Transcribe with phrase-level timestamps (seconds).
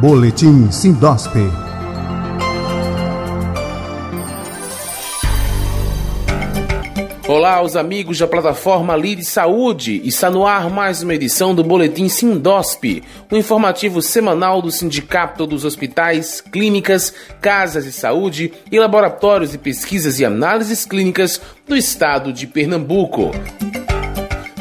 [0.00, 1.32] Boletim Sindosp.
[7.26, 10.00] Olá, os amigos da plataforma Lide Saúde.
[10.04, 15.48] Está no ar mais uma edição do Boletim Sindosp, o um informativo semanal do Sindicato
[15.48, 22.32] dos Hospitais, Clínicas, Casas de Saúde e Laboratórios de Pesquisas e Análises Clínicas do Estado
[22.32, 23.32] de Pernambuco.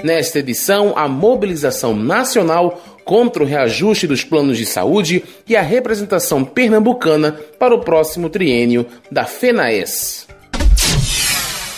[0.03, 6.43] Nesta edição, a mobilização nacional contra o reajuste dos planos de saúde e a representação
[6.43, 10.27] pernambucana para o próximo triênio da FENAES.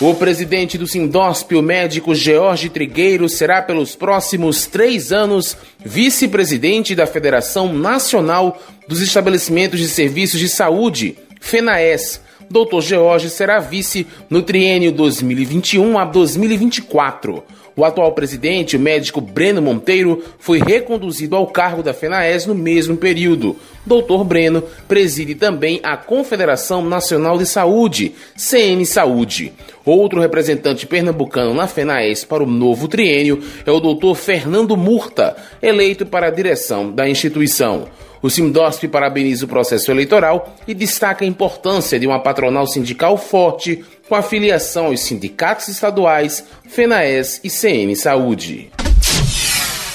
[0.01, 7.05] O presidente do Sindosp, o médico George Trigueiro, será pelos próximos três anos vice-presidente da
[7.05, 12.21] Federação Nacional dos Estabelecimentos de Serviços de Saúde, FENAES.
[12.49, 12.81] Dr.
[12.81, 17.43] George será vice no triênio 2021 a 2024.
[17.75, 22.97] O atual presidente, o médico Breno Monteiro, foi reconduzido ao cargo da FENAES no mesmo
[22.97, 23.55] período.
[23.85, 24.23] Dr.
[24.25, 29.53] Breno preside também a Confederação Nacional de Saúde, CN Saúde.
[29.85, 34.13] Outro representante pernambucano na FENAES para o novo triênio é o Dr.
[34.15, 37.87] Fernando Murta, eleito para a direção da instituição.
[38.21, 43.83] O Simdosp parabeniza o processo eleitoral e destaca a importância de uma patronal sindical forte
[44.07, 48.78] com afiliação aos sindicatos estaduais, FENAES e CN Saúde.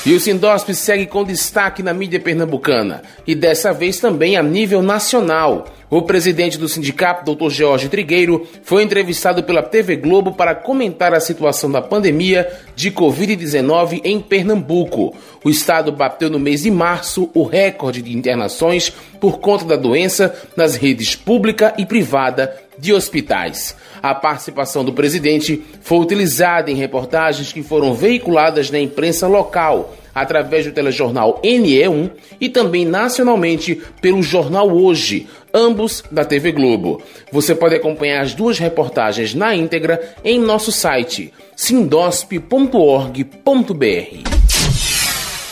[0.07, 4.83] E o Sindosp segue com destaque na mídia pernambucana, e dessa vez também a nível
[4.83, 5.65] nacional.
[5.89, 7.49] O presidente do sindicato, Dr.
[7.49, 14.03] Jorge Trigueiro, foi entrevistado pela TV Globo para comentar a situação da pandemia de Covid-19
[14.05, 15.17] em Pernambuco.
[15.43, 20.35] O estado bateu no mês de março o recorde de internações por conta da doença
[20.55, 23.77] nas redes pública e privada de hospitais.
[24.03, 30.65] A participação do presidente foi utilizada em reportagens que foram veiculadas na imprensa local, através
[30.65, 37.03] do telejornal NE1 e também nacionalmente pelo Jornal Hoje, ambos da TV Globo.
[37.33, 44.34] Você pode acompanhar as duas reportagens na íntegra em nosso site sindosp.org.br.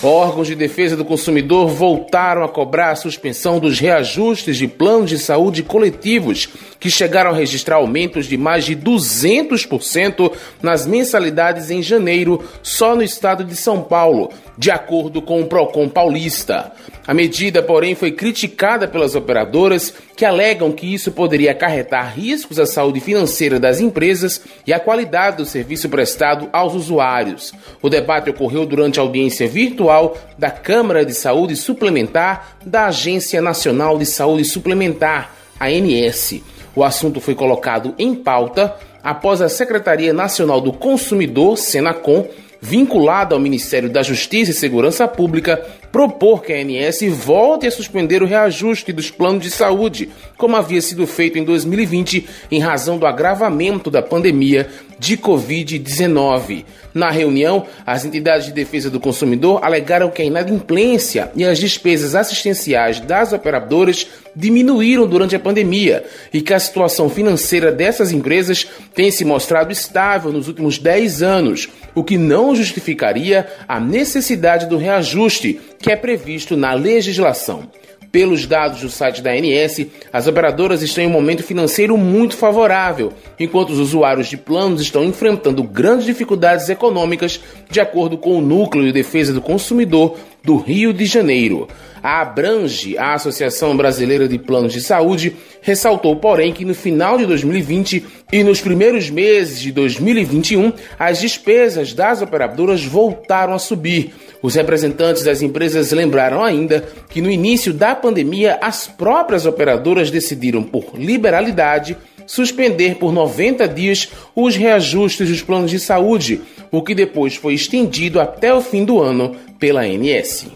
[0.03, 5.17] Órgãos de defesa do consumidor voltaram a cobrar a suspensão dos reajustes de planos de
[5.17, 6.49] saúde coletivos,
[6.81, 13.03] que chegaram a registrar aumentos de mais de 200% nas mensalidades em janeiro, só no
[13.05, 16.73] estado de São Paulo, de acordo com o Procon Paulista.
[17.07, 22.65] A medida, porém, foi criticada pelas operadoras, que alegam que isso poderia acarretar riscos à
[22.65, 27.53] saúde financeira das empresas e à qualidade do serviço prestado aos usuários.
[27.83, 33.99] O debate ocorreu durante a audiência virtual da Câmara de Saúde Suplementar da Agência Nacional
[33.99, 36.41] de Saúde Suplementar, ANS.
[36.77, 42.29] O assunto foi colocado em pauta após a Secretaria Nacional do Consumidor, Senacom,
[42.61, 48.23] vinculada ao Ministério da Justiça e Segurança Pública, propor que a ANS volte a suspender
[48.23, 50.09] o reajuste dos planos de saúde,
[50.39, 56.65] como havia sido feito em 2020, em razão do agravamento da pandemia de Covid-19.
[56.95, 62.15] Na reunião, as entidades de defesa do consumidor alegaram que a inadimplência e as despesas
[62.15, 69.11] assistenciais das operadoras diminuíram durante a pandemia e que a situação financeira dessas empresas tem
[69.11, 75.61] se mostrado estável nos últimos 10 anos, o que não justificaria a necessidade do reajuste
[75.83, 77.69] que é previsto na legislação.
[78.13, 83.11] Pelos dados do site da ANS, as operadoras estão em um momento financeiro muito favorável,
[83.41, 88.85] enquanto os usuários de planos estão enfrentando grandes dificuldades econômicas, de acordo com o Núcleo
[88.85, 91.67] de Defesa do Consumidor do Rio de Janeiro.
[92.03, 97.25] A Abrange, a Associação Brasileira de Planos de Saúde, ressaltou, porém, que no final de
[97.25, 104.13] 2020 e nos primeiros meses de 2021, as despesas das operadoras voltaram a subir
[104.43, 110.63] os representantes das empresas lembraram ainda que no início da pandemia as próprias operadoras decidiram,
[110.63, 117.37] por liberalidade, suspender por 90 dias os reajustes dos planos de saúde, o que depois
[117.37, 120.47] foi estendido até o fim do ano pela ANS.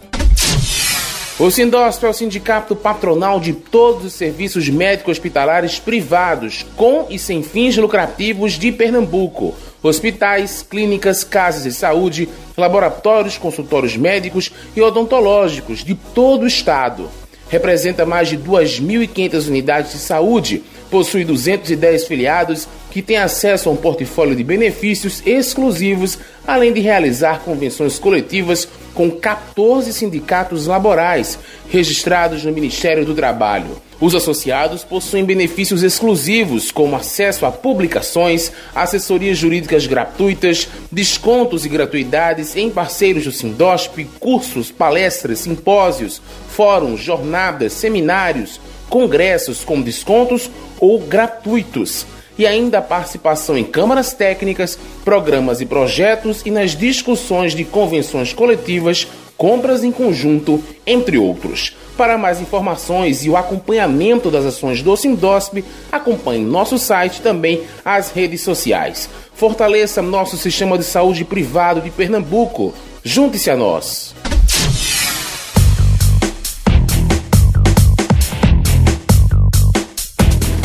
[1.39, 7.43] O Sindosp é o sindicato patronal de todos os serviços médico-hospitalares privados, com e sem
[7.43, 9.53] fins lucrativos de Pernambuco
[9.87, 17.09] hospitais, clínicas, casas de saúde, laboratórios, consultórios médicos e odontológicos de todo o estado.
[17.49, 23.75] Representa mais de 2.500 unidades de saúde, possui 210 filiados que têm acesso a um
[23.75, 31.37] portfólio de benefícios exclusivos, além de realizar convenções coletivas com 14 sindicatos laborais
[31.69, 33.79] registrados no Ministério do Trabalho.
[34.01, 42.55] Os associados possuem benefícios exclusivos, como acesso a publicações, assessorias jurídicas gratuitas, descontos e gratuidades
[42.55, 48.59] em parceiros do Sindosp, cursos, palestras, simpósios, fóruns, jornadas, seminários,
[48.89, 50.49] congressos com descontos
[50.79, 52.03] ou gratuitos
[52.37, 58.33] e ainda a participação em câmaras técnicas, programas e projetos e nas discussões de convenções
[58.33, 59.07] coletivas,
[59.37, 61.75] compras em conjunto, entre outros.
[61.95, 68.11] Para mais informações e o acompanhamento das ações do Sindosp, acompanhe nosso site também as
[68.11, 69.09] redes sociais.
[69.33, 72.73] Fortaleça nosso sistema de saúde privado de Pernambuco.
[73.03, 74.13] Junte-se a nós.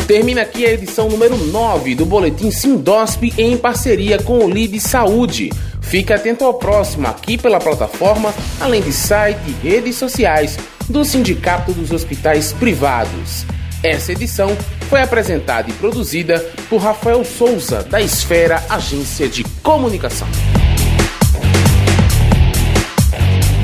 [0.07, 5.49] Termina aqui a edição número 9 do Boletim Sindosp em parceria com o LID Saúde.
[5.81, 10.57] Fique atento ao próximo aqui pela plataforma, além de site e redes sociais
[10.89, 13.45] do Sindicato dos Hospitais Privados.
[13.81, 14.55] Essa edição
[14.89, 16.39] foi apresentada e produzida
[16.69, 20.27] por Rafael Souza, da Esfera Agência de Comunicação.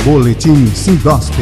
[0.06, 1.34] Boletim Sindosp